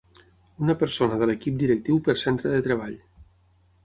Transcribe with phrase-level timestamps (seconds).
[0.67, 2.97] Una persona de l'equip directiu per centre de treball.